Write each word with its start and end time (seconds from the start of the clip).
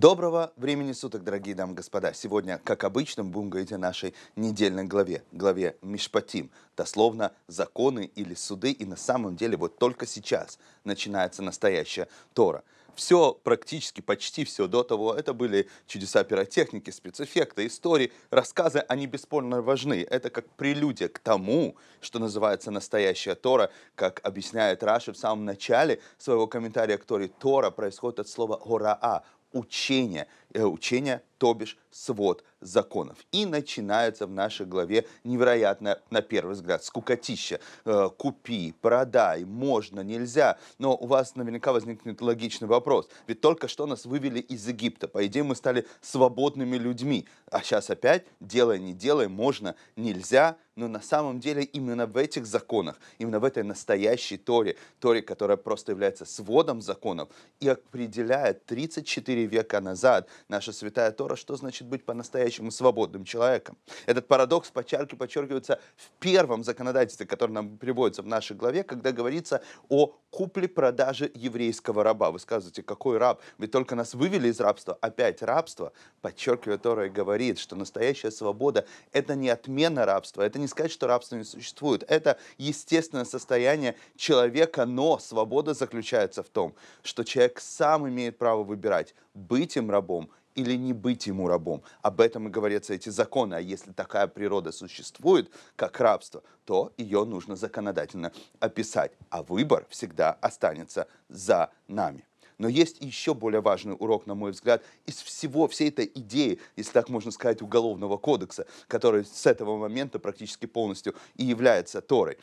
Доброго 0.00 0.50
времени 0.56 0.92
суток, 0.92 1.24
дорогие 1.24 1.54
дамы 1.54 1.74
и 1.74 1.76
господа. 1.76 2.14
Сегодня, 2.14 2.58
как 2.64 2.84
обычно, 2.84 3.22
будем 3.22 3.50
говорить 3.50 3.70
о 3.70 3.76
нашей 3.76 4.14
недельной 4.34 4.84
главе, 4.84 5.24
главе 5.30 5.76
Мишпатим, 5.82 6.50
дословно 6.74 7.32
законы 7.48 8.10
или 8.14 8.32
суды, 8.32 8.70
и 8.70 8.86
на 8.86 8.96
самом 8.96 9.36
деле 9.36 9.58
вот 9.58 9.76
только 9.76 10.06
сейчас 10.06 10.58
начинается 10.84 11.42
настоящая 11.42 12.08
Тора. 12.32 12.64
Все, 12.94 13.34
практически 13.44 14.00
почти 14.00 14.44
все 14.44 14.66
до 14.66 14.84
того, 14.84 15.14
это 15.14 15.34
были 15.34 15.68
чудеса 15.86 16.24
пиротехники, 16.24 16.90
спецэффекты, 16.90 17.66
истории, 17.66 18.10
рассказы, 18.30 18.78
они 18.88 19.06
бесспорно 19.06 19.60
важны. 19.60 20.06
Это 20.08 20.30
как 20.30 20.48
прелюдия 20.50 21.08
к 21.08 21.18
тому, 21.18 21.76
что 22.00 22.18
называется 22.18 22.70
настоящая 22.70 23.34
Тора, 23.34 23.70
как 23.96 24.20
объясняет 24.24 24.82
Раши 24.82 25.12
в 25.12 25.18
самом 25.18 25.44
начале 25.44 26.00
своего 26.16 26.46
комментария 26.46 26.96
к 26.96 27.04
Торе. 27.04 27.28
Тора 27.28 27.70
происходит 27.70 28.20
от 28.20 28.28
слова 28.28 28.56
«гораа», 28.56 29.24
учение, 29.52 30.26
э, 30.52 30.62
учение, 30.62 31.22
то 31.38 31.54
бишь 31.54 31.78
свод 31.90 32.44
законов. 32.60 33.18
И 33.32 33.46
начинается 33.46 34.26
в 34.26 34.30
нашей 34.30 34.66
главе 34.66 35.06
невероятно, 35.24 35.98
на 36.10 36.20
первый 36.22 36.52
взгляд, 36.52 36.84
скукотища. 36.84 37.60
Э, 37.84 38.10
купи, 38.16 38.74
продай, 38.80 39.44
можно, 39.44 40.00
нельзя. 40.00 40.58
Но 40.78 40.94
у 40.94 41.06
вас 41.06 41.36
наверняка 41.36 41.72
возникнет 41.72 42.20
логичный 42.20 42.68
вопрос. 42.68 43.08
Ведь 43.26 43.40
только 43.40 43.68
что 43.68 43.86
нас 43.86 44.04
вывели 44.04 44.40
из 44.40 44.66
Египта. 44.68 45.08
По 45.08 45.26
идее, 45.26 45.42
мы 45.42 45.56
стали 45.56 45.86
свободными 46.02 46.76
людьми. 46.76 47.26
А 47.50 47.62
сейчас 47.62 47.90
опять 47.90 48.26
делай, 48.40 48.78
не 48.78 48.92
делай, 48.92 49.28
можно, 49.28 49.74
нельзя. 49.96 50.56
Но 50.80 50.88
на 50.88 51.02
самом 51.02 51.40
деле 51.40 51.62
именно 51.62 52.06
в 52.06 52.16
этих 52.16 52.46
законах, 52.46 52.98
именно 53.18 53.38
в 53.38 53.44
этой 53.44 53.62
настоящей 53.62 54.38
Торе, 54.38 54.76
Торе, 54.98 55.20
которая 55.20 55.58
просто 55.58 55.92
является 55.92 56.24
сводом 56.24 56.80
законов 56.80 57.28
и 57.60 57.68
определяет 57.68 58.64
34 58.64 59.44
века 59.44 59.82
назад 59.82 60.26
наша 60.48 60.72
святая 60.72 61.10
Тора, 61.10 61.36
что 61.36 61.54
значит 61.56 61.86
быть 61.86 62.06
по-настоящему 62.06 62.70
свободным 62.70 63.24
человеком. 63.24 63.76
Этот 64.06 64.26
парадокс 64.26 64.70
подчеркивается, 64.70 65.16
подчеркивается 65.16 65.80
в 65.96 66.10
первом 66.18 66.64
законодательстве, 66.64 67.26
которое 67.26 67.52
нам 67.52 67.76
приводится 67.76 68.22
в 68.22 68.26
нашей 68.26 68.56
главе, 68.56 68.82
когда 68.82 69.12
говорится 69.12 69.62
о 69.90 70.14
купле-продаже 70.30 71.30
еврейского 71.34 72.02
раба. 72.02 72.30
Вы 72.30 72.38
скажете, 72.38 72.82
какой 72.82 73.18
раб? 73.18 73.42
Ведь 73.58 73.70
только 73.70 73.94
нас 73.94 74.14
вывели 74.14 74.48
из 74.48 74.60
рабства. 74.60 74.96
Опять 75.02 75.42
рабство, 75.42 75.92
подчеркивает 76.22 76.80
Тора 76.80 77.10
говорит, 77.10 77.58
что 77.58 77.76
настоящая 77.76 78.30
свобода– 78.30 78.86
это 79.12 79.34
не 79.34 79.50
отмена 79.50 80.06
рабства, 80.06 80.40
это 80.40 80.58
не 80.58 80.69
сказать, 80.70 80.92
что 80.92 81.06
рабство 81.06 81.36
не 81.36 81.44
существует. 81.44 82.04
Это 82.08 82.38
естественное 82.58 83.24
состояние 83.24 83.96
человека, 84.16 84.86
но 84.86 85.18
свобода 85.18 85.74
заключается 85.74 86.42
в 86.42 86.48
том, 86.48 86.74
что 87.02 87.24
человек 87.24 87.60
сам 87.60 88.08
имеет 88.08 88.38
право 88.38 88.64
выбирать, 88.64 89.14
быть 89.34 89.76
им 89.76 89.90
рабом 89.90 90.30
или 90.54 90.74
не 90.74 90.92
быть 90.92 91.26
ему 91.26 91.48
рабом. 91.48 91.82
Об 92.02 92.20
этом 92.20 92.48
и 92.48 92.50
говорятся 92.50 92.94
эти 92.94 93.08
законы. 93.08 93.54
А 93.54 93.60
если 93.60 93.92
такая 93.92 94.26
природа 94.26 94.72
существует, 94.72 95.50
как 95.76 96.00
рабство, 96.00 96.42
то 96.64 96.92
ее 96.96 97.24
нужно 97.24 97.56
законодательно 97.56 98.32
описать. 98.58 99.12
А 99.28 99.42
выбор 99.42 99.86
всегда 99.90 100.32
останется 100.40 101.06
за 101.28 101.70
нами. 101.88 102.24
Но 102.60 102.68
есть 102.68 102.98
еще 103.00 103.32
более 103.32 103.62
важный 103.62 103.96
урок, 103.98 104.26
на 104.26 104.34
мой 104.34 104.50
взгляд, 104.50 104.82
из 105.06 105.16
всего, 105.22 105.66
всей 105.66 105.88
этой 105.88 106.12
идеи, 106.14 106.58
если 106.76 106.92
так 106.92 107.08
можно 107.08 107.30
сказать, 107.30 107.62
уголовного 107.62 108.18
кодекса, 108.18 108.66
который 108.86 109.24
с 109.24 109.46
этого 109.46 109.78
момента 109.78 110.18
практически 110.18 110.66
полностью 110.66 111.14
и 111.36 111.44
является 111.46 112.02
Торой. 112.02 112.36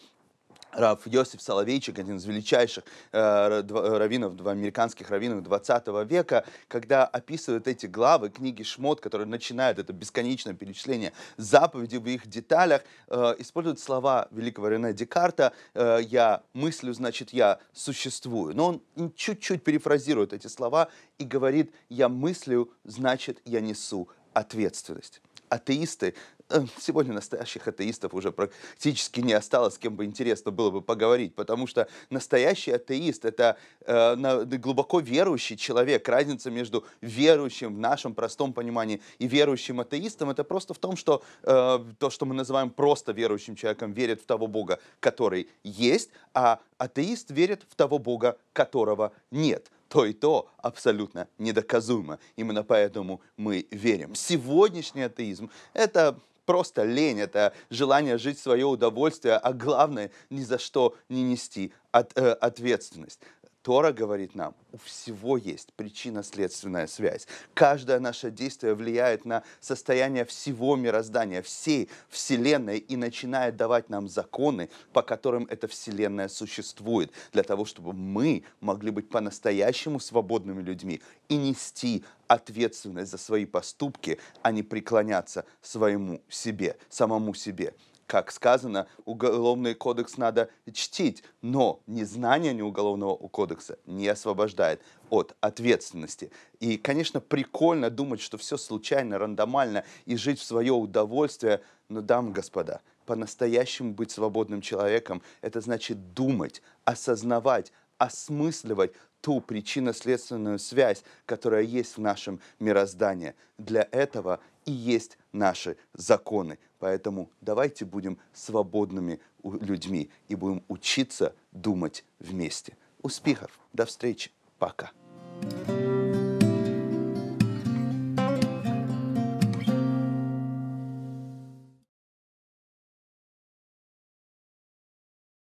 Рав 0.71 1.01
Йосиф 1.05 1.41
Соловейчик, 1.41 1.97
один 1.99 2.17
из 2.17 2.25
величайших 2.25 2.83
э, 3.11 3.61
раввинов, 3.69 4.45
американских 4.45 5.09
раввинов 5.09 5.43
20 5.43 5.87
века, 6.09 6.45
когда 6.67 7.05
описывают 7.05 7.67
эти 7.67 7.85
главы 7.85 8.29
книги 8.29 8.63
Шмот, 8.63 9.01
которые 9.01 9.27
начинают 9.27 9.79
это 9.79 9.93
бесконечное 9.93 10.53
перечисление 10.53 11.13
заповедей 11.37 11.99
в 11.99 12.07
их 12.07 12.27
деталях, 12.27 12.83
э, 13.07 13.35
используют 13.39 13.79
слова 13.79 14.27
великого 14.31 14.67
Рене 14.69 14.93
Декарта 14.93 15.53
э, 15.73 15.99
«я 16.01 16.43
мыслю, 16.53 16.93
значит, 16.93 17.31
я 17.31 17.59
существую». 17.73 18.55
Но 18.55 18.81
он 18.95 19.13
чуть-чуть 19.15 19.63
перефразирует 19.63 20.33
эти 20.33 20.47
слова 20.47 20.89
и 21.17 21.23
говорит 21.23 21.73
«я 21.89 22.09
мыслю, 22.09 22.71
значит, 22.83 23.39
я 23.45 23.61
несу 23.61 24.09
ответственность» 24.33 25.21
атеисты 25.49 26.13
Э, 26.49 26.65
сегодня 26.79 27.13
настоящих 27.13 27.67
атеистов 27.67 28.13
уже 28.13 28.31
практически 28.31 29.19
не 29.19 29.33
осталось, 29.33 29.75
с 29.75 29.77
кем 29.77 29.95
бы 29.95 30.05
интересно 30.05 30.51
было 30.51 30.71
бы 30.71 30.81
поговорить, 30.81 31.35
потому 31.35 31.67
что 31.67 31.87
настоящий 32.09 32.71
атеист— 32.71 33.25
это 33.25 33.57
э, 33.81 34.45
глубоко 34.45 34.99
верующий 34.99 35.57
человек. 35.57 36.07
Разница 36.07 36.49
между 36.49 36.85
верующим 37.01 37.75
в 37.75 37.79
нашем 37.79 38.13
простом 38.13 38.53
понимании 38.53 39.01
и 39.19 39.27
верующим 39.27 39.81
атеистом— 39.81 40.29
это 40.31 40.43
просто 40.43 40.73
в 40.73 40.77
том, 40.77 40.95
что 40.95 41.21
э, 41.43 41.79
то, 41.99 42.09
что 42.09 42.25
мы 42.25 42.33
называем 42.33 42.69
просто 42.69 43.11
верующим 43.11 43.55
человеком, 43.55 43.91
верит 43.91 44.21
в 44.21 44.25
того 44.25 44.47
Бога, 44.47 44.79
который 45.01 45.49
есть, 45.63 46.11
а 46.33 46.59
атеист 46.77 47.29
верит 47.31 47.65
в 47.69 47.75
того 47.75 47.99
Бога, 47.99 48.37
которого 48.53 49.11
нет 49.31 49.69
то 49.89 50.05
и 50.05 50.13
то 50.13 50.49
абсолютно 50.57 51.27
недоказуемо. 51.37 52.19
Именно 52.35 52.63
поэтому 52.63 53.21
мы 53.37 53.67
верим. 53.71 54.15
Сегодняшний 54.15 55.03
атеизм– 55.03 55.49
это 55.73 56.19
просто 56.47 56.83
лень, 56.83 57.19
это 57.19 57.53
желание 57.69 58.17
жить 58.17 58.39
свое 58.39 58.65
удовольствие, 58.65 59.35
а 59.35 59.53
главное, 59.53 60.11
ни 60.29 60.43
за 60.43 60.57
что 60.57 60.95
не 61.09 61.21
нести 61.21 61.73
от, 61.91 62.17
э, 62.17 62.31
ответственность. 62.31 63.19
Тора 63.67 63.91
говорит 63.91 64.33
нам, 64.33 64.55
у 64.71 64.77
всего 64.77 65.35
есть 65.35 65.73
причинно-следственная 65.73 66.87
связь. 66.87 67.27
Каждое 67.53 67.99
наше 67.99 68.31
действие 68.31 68.73
влияет 68.75 69.25
на 69.25 69.43
состояние 69.59 70.23
всего 70.23 70.77
мироздания, 70.77 71.41
всей 71.41 71.89
Вселенной 72.07 72.77
и 72.77 72.95
начинает 72.95 73.57
давать 73.57 73.89
нам 73.89 74.07
законы, 74.07 74.69
по 74.93 75.01
которым 75.01 75.47
эта 75.49 75.67
Вселенная 75.67 76.29
существует, 76.29 77.11
для 77.33 77.43
того, 77.43 77.65
чтобы 77.65 77.91
мы 77.91 78.45
могли 78.61 78.89
быть 78.89 79.09
по-настоящему 79.09 79.99
свободными 79.99 80.61
людьми 80.61 81.01
и 81.27 81.35
нести 81.35 82.05
ответственность 82.29 83.11
за 83.11 83.17
свои 83.17 83.43
поступки, 83.45 84.17
а 84.43 84.53
не 84.53 84.63
преклоняться 84.63 85.43
своему 85.61 86.21
себе, 86.29 86.77
самому 86.87 87.33
себе 87.33 87.73
как 88.07 88.31
сказано, 88.31 88.87
уголовный 89.05 89.75
кодекс 89.75 90.17
надо 90.17 90.49
чтить, 90.71 91.23
но 91.41 91.81
незнание 91.87 92.53
не 92.53 92.63
уголовного 92.63 93.15
кодекса 93.27 93.77
не 93.85 94.07
освобождает 94.07 94.81
от 95.09 95.35
ответственности. 95.41 96.31
И, 96.59 96.77
конечно, 96.77 97.19
прикольно 97.19 97.89
думать, 97.89 98.21
что 98.21 98.37
все 98.37 98.57
случайно, 98.57 99.19
рандомально 99.19 99.83
и 100.05 100.15
жить 100.15 100.39
в 100.39 100.43
свое 100.43 100.71
удовольствие, 100.71 101.61
но, 101.89 102.01
дамы 102.01 102.31
и 102.31 102.33
господа, 102.33 102.81
по-настоящему 103.05 103.93
быть 103.93 104.11
свободным 104.11 104.61
человеком, 104.61 105.21
это 105.41 105.59
значит 105.59 106.13
думать, 106.13 106.61
осознавать, 106.85 107.73
осмысливать 107.97 108.93
ту 109.21 109.41
причинно-следственную 109.41 110.59
связь, 110.59 111.03
которая 111.25 111.63
есть 111.63 111.97
в 111.97 112.01
нашем 112.01 112.39
мироздании. 112.59 113.33
Для 113.57 113.87
этого 113.91 114.39
и 114.67 114.71
есть 114.71 115.17
наши 115.31 115.77
законы. 115.93 116.59
Поэтому 116.77 117.31
давайте 117.41 117.85
будем 117.85 118.19
свободными 118.33 119.19
людьми 119.43 120.11
и 120.27 120.35
будем 120.35 120.63
учиться 120.67 121.35
думать 121.51 122.05
вместе. 122.19 122.77
Успехов! 123.01 123.59
До 123.73 123.85
встречи! 123.85 124.31
Пока! 124.59 124.91
thank 125.39 125.69
you 125.69 125.86